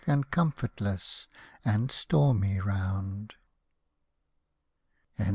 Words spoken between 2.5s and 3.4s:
round